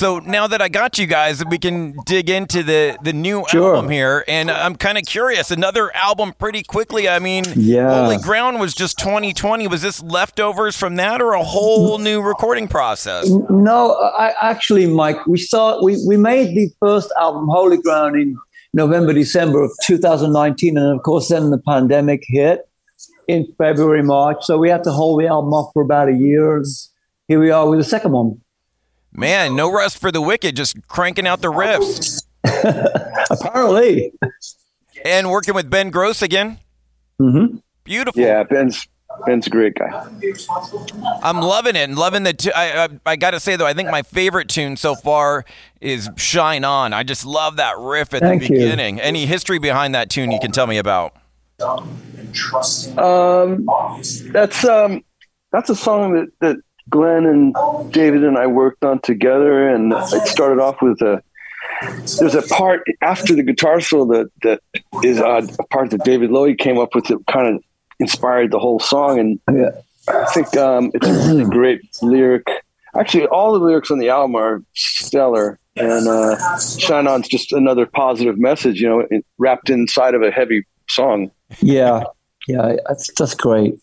[0.00, 3.74] So now that I got you guys, we can dig into the the new Sure.
[3.76, 5.50] album here, and I'm kind of curious.
[5.50, 7.06] Another album, pretty quickly.
[7.06, 8.04] I mean, Yeah.
[8.04, 9.66] Holy Ground was just 2020.
[9.68, 13.28] Was this leftovers from that, or a whole new recording process?
[13.50, 18.36] No, I actually, Mike, we saw We we made the first album, Holy Ground, in
[18.72, 22.60] November, December of 2019, and of course, then the pandemic hit
[23.28, 24.38] in February, March.
[24.46, 26.64] So we had to hold the album off for about a year.
[27.28, 28.40] Here we are with the second one.
[29.12, 32.22] Man, no rest for the wicked, just cranking out the riffs
[33.30, 34.12] Apparently,
[35.04, 36.58] and working with Ben Grosse again.
[37.20, 37.56] Mm-hmm.
[37.84, 38.20] Beautiful.
[38.22, 38.86] Yeah, Ben's
[39.26, 40.06] Ben's a great guy.
[41.22, 42.32] I'm loving it and loving the.
[42.32, 45.44] Tu- I, I I got to say though, I think my favorite tune so far
[45.80, 48.54] is "Shine On." I just love that riff at Thank the you.
[48.54, 49.00] beginning.
[49.00, 51.14] Any history behind that tune you can tell me about?
[52.96, 53.66] Um,
[54.32, 55.04] that's um,
[55.52, 56.56] that's a song that, that
[56.90, 57.54] Glenn and
[57.92, 61.22] David and I worked on together, and it started off with a.
[62.18, 64.60] There's a part after the guitar solo that that
[65.02, 67.62] is uh, a part that David Lowy came up with that kind of
[68.00, 69.70] inspired the whole song, and yeah,
[70.08, 72.46] I think um, it's a really great lyric.
[72.98, 77.86] Actually, all the lyrics on the album are stellar, and uh, "Shine On's just another
[77.86, 79.06] positive message, you know,
[79.38, 81.30] wrapped inside of a heavy song.
[81.60, 82.02] yeah,
[82.48, 82.76] yeah.
[82.88, 83.74] That's that's great.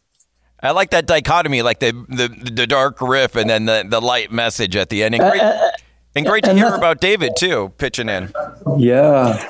[0.62, 4.32] I like that dichotomy, like the the, the dark riff and then the, the light
[4.32, 5.16] message at the end.
[5.16, 5.72] And great, uh,
[6.16, 8.34] and great to and hear that- about David too, pitching in.
[8.78, 9.50] Yeah,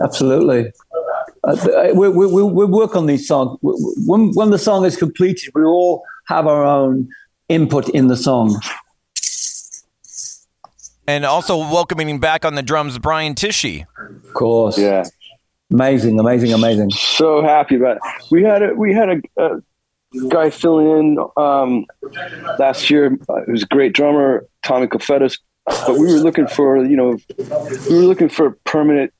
[0.00, 0.72] absolutely.
[1.44, 3.58] Uh, we, we, we, we work on these songs.
[3.62, 7.08] When, when the song is completed, we all have our own
[7.48, 8.60] input in the song.
[11.06, 13.86] And also welcoming back on the drums Brian Tichy.
[14.24, 14.76] Of course.
[14.76, 15.04] Yeah,
[15.72, 16.90] Amazing, amazing, amazing.
[16.90, 18.02] so happy about it.
[18.30, 19.60] We had a we had a, a
[20.28, 21.86] guy filling in um,
[22.58, 23.18] last year.
[23.28, 25.38] Uh, was a great drummer, Tommy Clufetos.
[25.66, 27.18] But we were looking for you know
[27.90, 29.12] we were looking for a permanent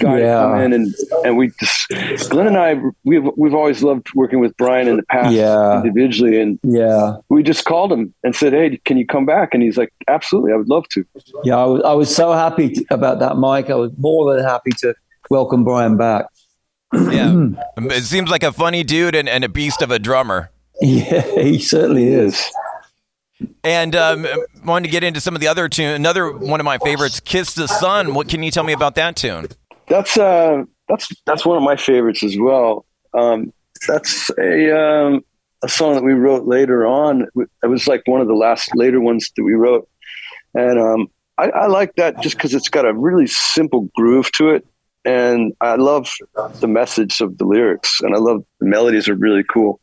[0.00, 0.34] guy Yeah.
[0.34, 4.40] to come in and and we just Glenn and I we've we've always loved working
[4.40, 5.76] with Brian in the past Yeah.
[5.82, 9.62] individually and Yeah, we just called him and said hey can you come back and
[9.62, 11.04] he's like absolutely I would love to
[11.44, 11.58] yeah.
[11.58, 13.68] I was, I was so happy about that, Mike.
[13.70, 14.94] I was more than happy to
[15.30, 16.26] welcome Brian back.
[16.92, 17.48] Yeah.
[17.76, 20.50] it seems like a funny dude and, and a beast of a drummer.
[20.80, 22.44] Yeah, he certainly is.
[23.64, 24.26] And um,
[24.64, 25.94] wanted to get into some of the other tune.
[25.94, 29.16] Another one of my favorites, "Kiss the Sun." What can you tell me about that
[29.16, 29.46] tune?
[29.90, 33.52] that's uh that's that's one of my favorites as well um
[33.86, 35.22] that's a um
[35.62, 37.26] a song that we wrote later on
[37.62, 39.86] it was like one of the last later ones that we wrote
[40.54, 44.50] and um I, I like that just because it's got a really simple groove to
[44.50, 44.66] it
[45.04, 46.12] and I love
[46.60, 49.80] the message of the lyrics and I love the melodies are really cool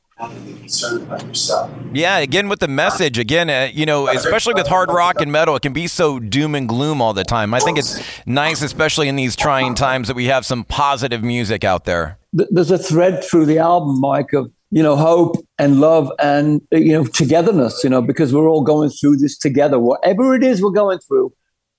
[1.94, 3.20] Yeah, again with the message.
[3.20, 6.56] Again, uh, you know, especially with hard rock and metal, it can be so doom
[6.56, 7.54] and gloom all the time.
[7.54, 11.64] I think it's nice, especially in these trying times, that we have some positive music
[11.64, 12.18] out there.
[12.34, 16.78] There's a thread through the album, Mike, of you know hope and love and uh,
[16.78, 17.84] you know togetherness.
[17.84, 19.80] You know, because we're all going through this together.
[19.80, 21.32] Whatever it is we're going through,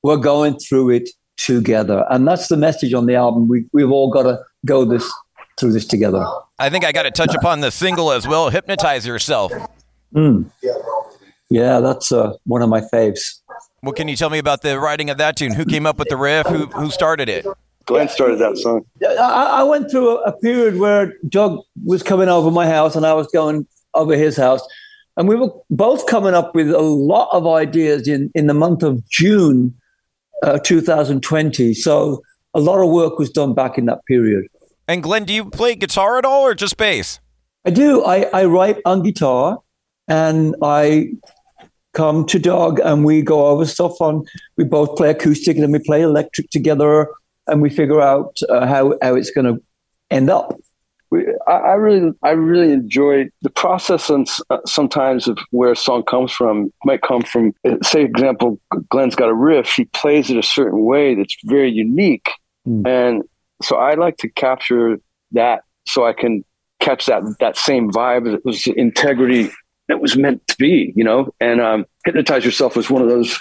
[0.05, 3.49] we're going through it together, and that's the message on the album.
[3.49, 5.11] We we've all got to go this
[5.59, 6.25] through this together.
[6.59, 8.51] I think I got to touch upon the single as well.
[8.51, 9.53] Hypnotize yourself.
[10.15, 10.51] Mm.
[11.51, 13.41] Yeah, that's uh, one of my faves.
[13.81, 15.55] What can you tell me about the writing of that tune?
[15.55, 16.47] Who came up with the riff?
[16.47, 17.47] Who who started it?
[17.87, 22.29] Glenn started that song I, I went through a, a period where Doug was coming
[22.29, 24.61] over my house and I was going over his house.
[25.17, 28.83] And we were both coming up with a lot of ideas in, in the month
[28.83, 29.75] of June
[30.43, 31.75] uh, 2020.
[31.75, 32.23] So
[32.55, 34.47] a lot of work was done back in that period.
[34.87, 37.21] And Glenn, do you play guitar at all or just bass?
[37.65, 38.05] I do.
[38.05, 39.59] I, I write on guitar
[40.07, 41.11] and I
[41.93, 44.25] come to Doug and we go over stuff on,
[44.57, 47.09] we both play acoustic and then we play electric together
[47.47, 49.63] and we figure out uh, how, how it's going to
[50.11, 50.59] end up.
[51.11, 54.11] We, I, I really, I really enjoy the process.
[54.11, 58.61] And uh, sometimes of where a song comes from might come from, uh, say, example,
[58.91, 59.73] Glenn's got a riff.
[59.77, 62.29] He plays it a certain way that's very unique,
[62.67, 62.87] Mm.
[62.87, 63.23] and
[63.63, 64.99] so I like to capture
[65.33, 66.45] that so I can
[66.81, 68.33] catch that that same vibe.
[68.35, 69.51] It was integrity
[69.89, 71.33] that was meant to be, you know.
[71.41, 73.39] And um, hypnotize yourself was one of those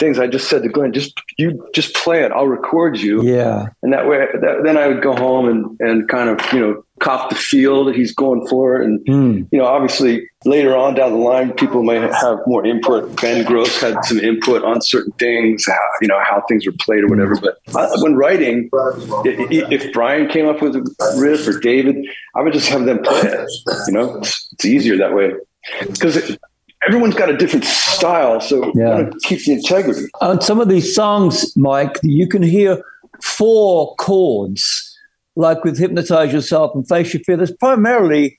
[0.00, 0.18] things.
[0.18, 2.32] I just said to Glenn, just you just play it.
[2.32, 3.66] I'll record you Yeah.
[3.82, 6.84] and that way that, then i would go home and, and kind of you know
[7.02, 9.48] cop the feel that he's going for and Mm.
[9.52, 10.12] you know obviously
[10.44, 14.62] later on down the line people may have more input ben grosse had some input
[14.64, 18.14] on certain things how, you know how things were played or whatever but uh, when
[18.14, 20.82] writing i- i- if brian came up with a
[21.18, 21.96] riff or david
[22.36, 23.48] i would just have them play it
[23.88, 25.32] you know it's, it's easier that way
[25.80, 26.36] because
[26.86, 29.08] everyone's got a different style, so yeah.
[29.22, 30.02] keep the integrity.
[30.20, 32.82] On some of these songs, Mike, you can hear
[33.22, 34.91] four chords,
[35.36, 38.38] like with "Hypnotize Yourself" and "Face Your Fear." There's primarily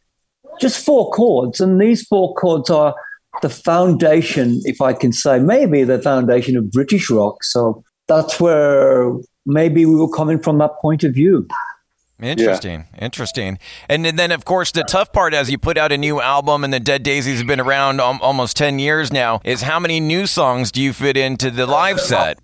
[0.59, 2.95] just four chords, and these four chords are
[3.41, 7.43] the foundation, if I can say, maybe the foundation of British rock.
[7.43, 9.11] So that's where
[9.45, 11.47] maybe we were coming from that point of view.
[12.21, 13.05] Interesting, yeah.
[13.05, 13.59] interesting.
[13.89, 16.73] And then, of course, the tough part as you put out a new album and
[16.73, 20.71] the Dead Daisies have been around almost 10 years now is how many new songs
[20.71, 22.39] do you fit into the live set?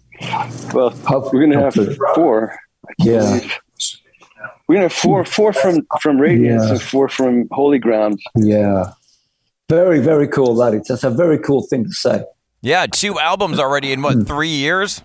[0.73, 0.93] Well,
[1.31, 2.59] we're going to have four.
[2.97, 3.39] Yeah.
[4.69, 6.69] We're going to have four, four from, from Radiance yeah.
[6.73, 8.19] and four from Holy Ground.
[8.35, 8.91] Yeah.
[9.67, 10.85] Very, very cool, that is.
[10.87, 12.23] That's a very cool thing to say.
[12.61, 14.23] Yeah, two albums already in what, hmm.
[14.25, 15.01] three years?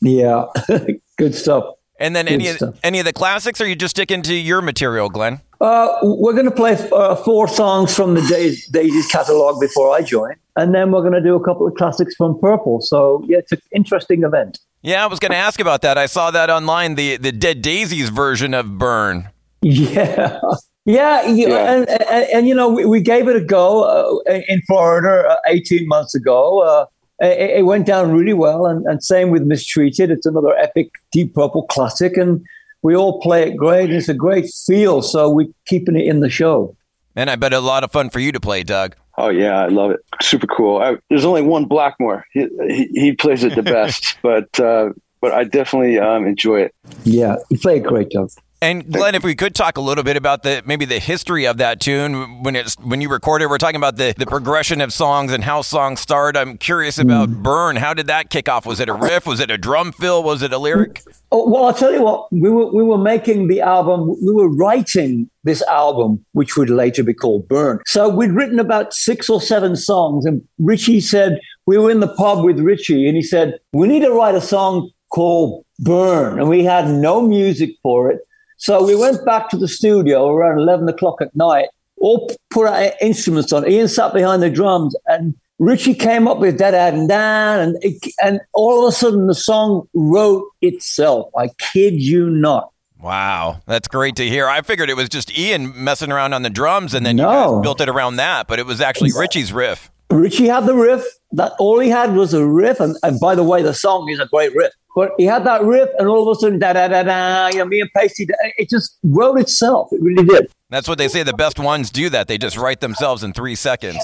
[0.00, 0.44] Yeah.
[1.18, 1.74] Good stuff.
[1.98, 4.62] And then any of, any of the classics, or are you just sticking to your
[4.62, 5.40] material, Glenn?
[5.60, 8.22] Uh, we're going to play uh, four songs from the
[8.70, 12.14] Daisies catalog before I join, and then we're going to do a couple of classics
[12.14, 12.80] from Purple.
[12.80, 14.60] So yeah, it's an interesting event.
[14.82, 15.98] Yeah, I was going to ask about that.
[15.98, 19.28] I saw that online, the the Dead Daisies version of Burn.
[19.62, 20.40] Yeah.
[20.86, 21.74] Yeah, yeah.
[21.74, 25.36] And, and, and, you know, we, we, gave it a go uh, in Florida uh,
[25.46, 26.62] 18 months ago.
[26.62, 26.86] Uh,
[27.20, 30.10] it, it, went down really well, and, and same with Mistreated.
[30.10, 32.42] It's another epic Deep Purple classic, and
[32.82, 33.90] we all play it great.
[33.90, 36.74] And It's a great feel, so we're keeping it in the show.
[37.20, 38.96] And I bet a lot of fun for you to play, Doug.
[39.18, 40.00] Oh yeah, I love it.
[40.22, 40.80] Super cool.
[40.80, 42.24] I, there's only one Blackmore.
[42.32, 46.74] He, he, he plays it the best, but uh, but I definitely um, enjoy it.
[47.04, 48.30] Yeah, you play it great, Doug.
[48.62, 51.56] And Glenn, if we could talk a little bit about the maybe the history of
[51.56, 55.32] that tune when it's when you recorded, we're talking about the, the progression of songs
[55.32, 56.36] and how songs start.
[56.36, 57.42] I'm curious about mm.
[57.42, 57.76] Burn.
[57.76, 58.66] How did that kick off?
[58.66, 59.26] Was it a riff?
[59.26, 60.22] Was it a drum fill?
[60.22, 61.02] Was it a lyric?
[61.32, 62.30] Oh, well, I'll tell you what.
[62.30, 64.14] We were we were making the album.
[64.22, 67.80] We were writing this album, which would later be called Burn.
[67.86, 72.14] So we'd written about six or seven songs, and Richie said we were in the
[72.14, 76.50] pub with Richie, and he said we need to write a song called Burn, and
[76.50, 78.20] we had no music for it.
[78.60, 82.92] So we went back to the studio around 11 o'clock at night, all put our
[83.00, 83.66] instruments on.
[83.66, 87.76] Ian sat behind the drums and Richie came up with that and down, and,
[88.22, 91.30] and all of a sudden the song wrote itself.
[91.36, 92.70] I kid you not.
[92.98, 94.46] Wow, that's great to hear.
[94.46, 97.28] I figured it was just Ian messing around on the drums, and then no.
[97.28, 98.46] you guys built it around that.
[98.46, 99.90] But it was actually Richie's riff.
[100.10, 101.04] Richie had the riff.
[101.32, 104.18] That all he had was a riff, and, and by the way, the song is
[104.18, 104.72] a great riff.
[104.94, 107.58] But he had that riff, and all of a sudden, da da da da, you
[107.58, 108.26] know, me and Paicey,
[108.58, 109.88] it just wrote itself.
[109.92, 110.50] It really did.
[110.68, 111.22] That's what they say.
[111.22, 112.28] The best ones do that.
[112.28, 113.98] They just write themselves in three seconds.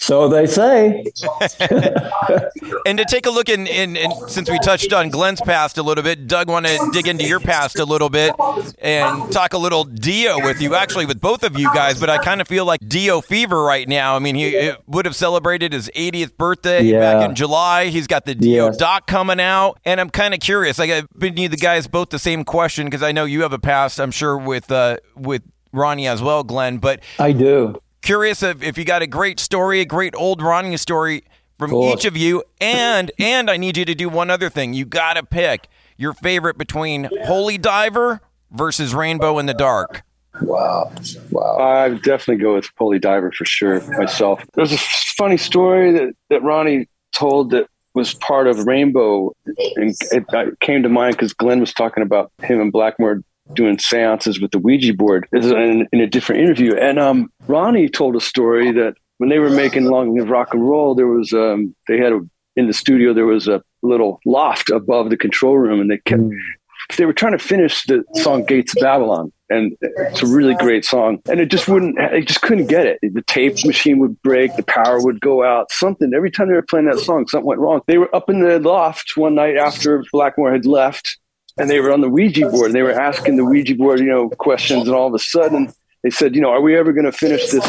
[0.00, 1.04] So they say.
[2.86, 5.82] and to take a look in, in, in, since we touched on Glenn's past a
[5.82, 8.32] little bit, Doug, want to dig into your past a little bit
[8.78, 11.98] and talk a little Dio with you, actually with both of you guys.
[11.98, 14.14] But I kind of feel like Dio fever right now.
[14.14, 17.00] I mean, he would have celebrated his 80th birthday yeah.
[17.00, 17.86] back in July.
[17.86, 18.76] He's got the Dio yes.
[18.76, 20.78] doc coming out, and I'm kind of curious.
[20.78, 23.52] Like, I've been you the guys both the same question because I know you have
[23.52, 23.98] a past.
[23.98, 25.42] I'm sure with uh, with
[25.72, 26.78] Ronnie as well, Glenn.
[26.78, 30.78] But I do curious if, if you got a great story, a great old Ronnie
[30.78, 31.24] story
[31.58, 31.92] from cool.
[31.92, 34.72] each of you, and and I need you to do one other thing.
[34.72, 35.68] You got to pick
[35.98, 40.04] your favorite between Holy Diver versus Rainbow in the Dark.
[40.40, 40.90] Wow.
[41.30, 41.58] Wow.
[41.58, 44.42] I definitely go with Holy Diver for sure myself.
[44.54, 49.34] There's a funny story that, that Ronnie told that was part of Rainbow.
[49.76, 53.22] And it, it came to mind because Glenn was talking about him and Blackmore
[53.54, 56.74] doing seances with the Ouija board in, in a different interview.
[56.76, 60.66] And um, Ronnie told a story that when they were making Long Live Rock and
[60.66, 62.20] Roll, there was um, they had a,
[62.56, 66.22] in the studio there was a little loft above the control room, and they kept
[66.22, 66.38] mm.
[66.96, 69.32] they were trying to finish the song Gates of Babylon.
[69.50, 71.98] And it's a really great song, and it just wouldn't.
[71.98, 72.98] it just couldn't get it.
[73.02, 75.72] The tape machine would break, the power would go out.
[75.72, 77.80] Something every time they were playing that song, something went wrong.
[77.86, 81.18] They were up in the loft one night after Blackmore had left,
[81.58, 84.06] and they were on the Ouija board and they were asking the Ouija board, you
[84.06, 84.86] know, questions.
[84.86, 85.72] And all of a sudden
[86.02, 87.64] they said, you know, are we ever going to finish this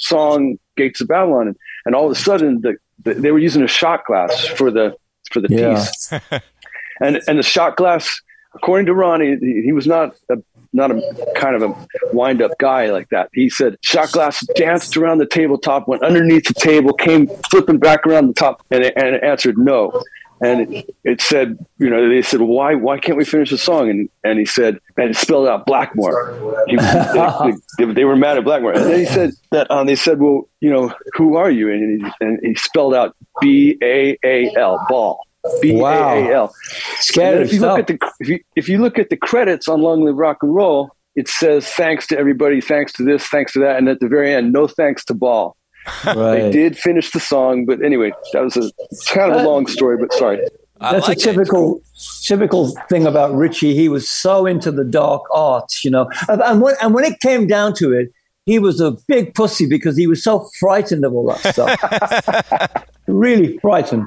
[0.00, 1.48] song, Gates of Babylon?
[1.48, 4.70] And, and all of a sudden the, the, they were using a shot glass for
[4.70, 4.96] the,
[5.30, 5.74] for the yeah.
[5.74, 6.12] piece.
[7.00, 8.20] and, and the shot glass,
[8.54, 10.36] according to Ronnie, he, he was not a,
[10.72, 13.28] not a kind of a wind up guy like that.
[13.32, 18.06] He said shot glass danced around the tabletop, went underneath the table, came flipping back
[18.06, 20.02] around the top, and, and answered no
[20.40, 23.88] and it, it, said, you know, they said, why, why can't we finish the song?
[23.88, 26.64] And and he said, and it spelled out Blackmore.
[26.66, 26.76] He,
[27.78, 30.48] they, they, were mad at Blackmore, and then he said that um, they said, well,
[30.60, 31.70] you know, who are you?
[31.70, 35.20] And he, and he spelled out B A A L, Baal.
[35.60, 36.54] B A A L.
[37.42, 40.04] If you look at the if you, if you look at the credits on Long
[40.04, 43.76] Live Rock and Roll, it says thanks to everybody, thanks to this, thanks to that,
[43.76, 45.56] and at the very end, no thanks to Baal.
[46.06, 46.42] Right.
[46.42, 48.70] They did finish the song, but anyway, that was a
[49.12, 49.98] kind of a long story.
[49.98, 50.40] But sorry.
[50.80, 51.82] That's like a typical it.
[52.24, 53.74] typical thing about Richie.
[53.74, 56.08] He was so into the dark arts, you know.
[56.28, 58.10] And when and when it came down to it,
[58.46, 62.84] he was a big pussy because he was so frightened of all that stuff.
[63.06, 64.06] really frightened.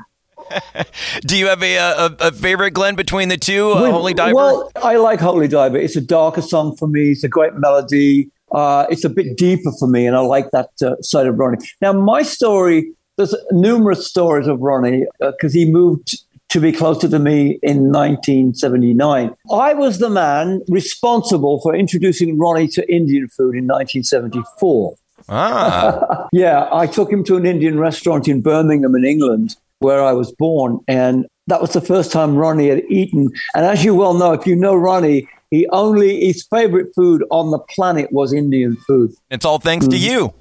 [1.21, 4.35] Do you have a, a, a, favorite, Glenn, between the two, uh, Holy Diver?
[4.35, 5.77] Well, I like Holy Diver.
[5.77, 7.11] It's a darker song for me.
[7.11, 8.29] It's a great melody.
[8.51, 11.57] Uh, it's a bit deeper for me, and I like that uh, side of Ronnie.
[11.81, 16.17] Now, my story, there's numerous stories of Ronnie because uh, he moved
[16.49, 19.35] to be closer to me in 1979.
[19.51, 24.95] I was the man responsible for introducing Ronnie to Indian food in 1974.
[25.29, 26.27] Ah.
[26.31, 30.31] yeah, I took him to an Indian restaurant in Birmingham, in England, where I was
[30.31, 30.79] born.
[30.87, 33.29] And that was the first time Ronnie had eaten.
[33.55, 37.51] And as you well know, if you know Ronnie, he only his favorite food on
[37.51, 39.13] the planet was Indian food.
[39.29, 39.91] It's all thanks mm.
[39.91, 40.33] to you.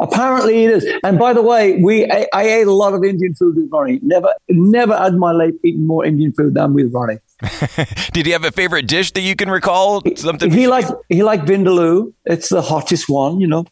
[0.00, 0.86] Apparently it is.
[1.04, 4.00] And by the way, we I, I, ate a lot of Indian food with Ronnie.
[4.02, 7.18] Never never had my life eaten more Indian food than with Ronnie.
[8.12, 10.02] Did he have a favorite dish that you can recall?
[10.16, 12.12] Something he liked he liked vindaloo.
[12.24, 13.66] It's the hottest one, you know.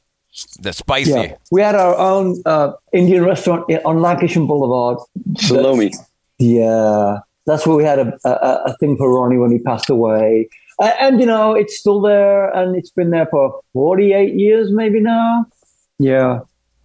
[0.60, 1.10] The spicy.
[1.10, 1.34] Yeah.
[1.50, 4.98] We had our own uh, Indian restaurant on Lankershim Boulevard.
[5.36, 5.92] Salome.
[6.38, 10.48] Yeah, that's where we had a, a, a thing for Ronnie when he passed away.
[10.78, 15.00] Uh, and, you know, it's still there and it's been there for 48 years maybe
[15.00, 15.44] now.
[15.98, 16.40] Yeah.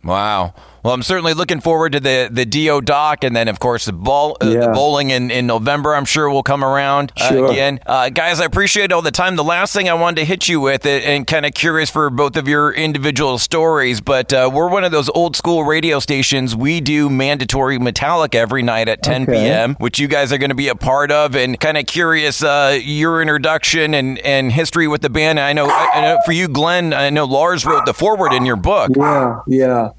[0.05, 0.53] Wow.
[0.85, 3.91] Well, I'm certainly looking forward to the the Dio doc, and then of course the
[3.91, 4.59] ball uh, yeah.
[4.59, 5.95] the bowling in, in November.
[5.95, 7.51] I'm sure will come around uh, sure.
[7.51, 8.39] again, uh, guys.
[8.39, 9.35] I appreciate all the time.
[9.35, 12.11] The last thing I wanted to hit you with, it, and kind of curious for
[12.11, 16.55] both of your individual stories, but uh, we're one of those old school radio stations.
[16.55, 19.31] We do mandatory Metallica every night at 10 okay.
[19.31, 22.43] p.m., which you guys are going to be a part of, and kind of curious
[22.43, 25.39] uh, your introduction and and history with the band.
[25.39, 26.93] I know, I know for you, Glenn.
[26.93, 28.91] I know Lars wrote the forward in your book.
[28.95, 29.89] Yeah, yeah.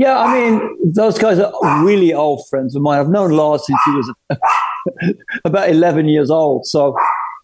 [0.00, 2.98] Yeah, I mean, those guys are really old friends of mine.
[2.98, 4.14] I've known Lars since he was
[5.44, 6.64] about 11 years old.
[6.64, 6.96] So,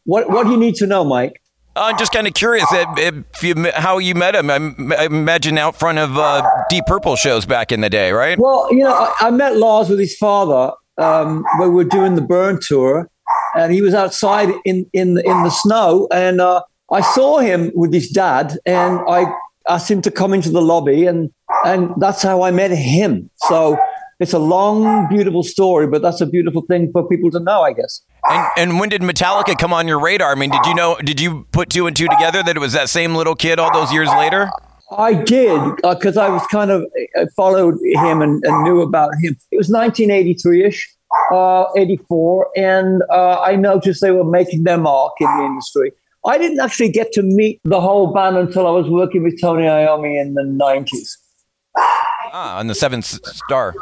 [0.04, 1.42] what what do you need to know, Mike?
[1.76, 4.48] I'm just kind of curious if you, how you met him.
[4.48, 8.38] I, imagine out front of uh, Deep Purple shows back in the day, right?
[8.38, 12.14] Well, you know, I, I met Lars with his father um, when we were doing
[12.14, 13.10] the Burn tour,
[13.54, 17.70] and he was outside in in the, in the snow, and uh, I saw him
[17.74, 19.30] with his dad, and I
[19.68, 21.30] asked him to come into the lobby, and
[21.66, 23.28] and that's how I met him.
[23.48, 23.76] So
[24.20, 27.72] it's a long, beautiful story, but that's a beautiful thing for people to know, I
[27.72, 28.02] guess.
[28.30, 30.32] And, and when did Metallica come on your radar?
[30.32, 30.96] I mean, did you know?
[30.96, 33.72] Did you put two and two together that it was that same little kid all
[33.72, 34.48] those years later?
[34.96, 38.82] I did because uh, I was kind of I uh, followed him and, and, knew
[38.82, 39.36] about him.
[39.50, 40.96] It was 1983 ish,
[41.32, 45.90] uh, 84, and uh, I noticed they were making their mark in the industry.
[46.24, 49.64] I didn't actually get to meet the whole band until I was working with Tony
[49.64, 51.16] Iommi in the 90s.
[51.76, 53.74] Ah, on the Seventh Star.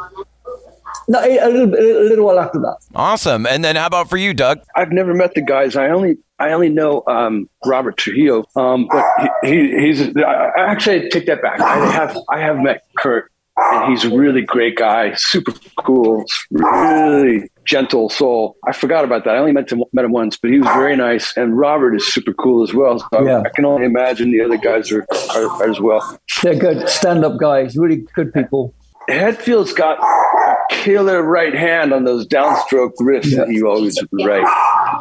[1.07, 2.77] No, a little, a little while after that.
[2.95, 3.45] Awesome.
[3.45, 4.61] And then how about for you, Doug?
[4.75, 5.75] I've never met the guys.
[5.75, 9.05] I only I only know um, Robert Trujillo, um, but
[9.43, 10.17] he, he, he's.
[10.17, 11.59] I, actually, I take that back.
[11.61, 17.49] I have I have met Kurt, and he's a really great guy, super cool, really
[17.65, 18.57] gentle soul.
[18.67, 19.35] I forgot about that.
[19.35, 21.35] I only met him, met him once, but he was very nice.
[21.35, 22.99] And Robert is super cool as well.
[22.99, 23.37] So yeah.
[23.37, 26.19] I, I can only imagine the other guys are, are, are as well.
[26.43, 28.73] They're good stand up guys, really good people.
[29.07, 33.39] Hetfield's got a killer right hand on those downstroke riffs yeah.
[33.39, 34.45] that he always write.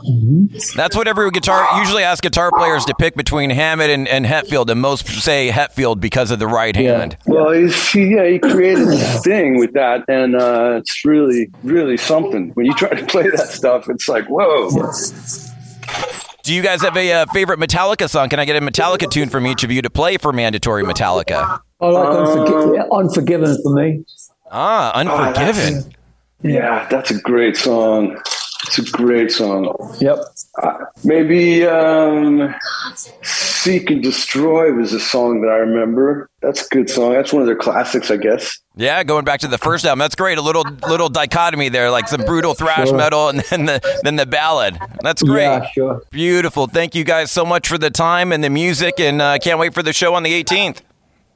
[0.07, 0.77] Mm-hmm.
[0.77, 4.71] That's what every guitar usually asks guitar players to pick between Hammett and, and Hetfield,
[4.71, 7.17] and most say Hetfield because of the right hand.
[7.27, 7.35] Yeah.
[7.35, 11.97] Well, he's, he, yeah, he created this thing with that, and uh, it's really, really
[11.97, 12.51] something.
[12.55, 14.71] When you try to play that stuff, it's like, whoa.
[16.43, 18.29] Do you guys have a uh, favorite Metallica song?
[18.29, 21.59] Can I get a Metallica tune from each of you to play for mandatory Metallica?
[21.81, 24.05] I like Unforgi- uh, Unforgiven for me.
[24.51, 25.75] Ah, Unforgiven.
[25.75, 25.89] Oh, that's,
[26.43, 28.21] yeah, that's a great song.
[28.67, 29.75] It's a great song.
[30.01, 30.19] Yep.
[30.63, 30.73] Uh,
[31.05, 32.55] maybe um,
[33.23, 36.31] "Seek and Destroy" was a song that I remember.
[36.41, 37.13] That's a good song.
[37.13, 38.59] That's one of their classics, I guess.
[38.77, 40.39] Yeah, going back to the first album, that's great.
[40.39, 42.97] A little little dichotomy there, like some brutal thrash sure.
[42.97, 44.79] metal, and then the then the ballad.
[45.03, 45.45] That's great.
[45.45, 46.03] Yeah, sure.
[46.11, 46.67] Beautiful.
[46.67, 49.75] Thank you guys so much for the time and the music, and uh, can't wait
[49.75, 50.81] for the show on the 18th.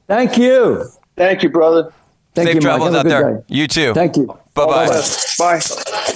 [0.07, 0.85] Thank you.
[1.15, 1.93] Thank you, brother.
[2.33, 3.33] Thank Safe you, travels out there.
[3.33, 3.43] Day.
[3.47, 3.93] You too.
[3.93, 4.25] Thank you.
[4.53, 5.03] Bye-bye.
[5.37, 6.15] Bye.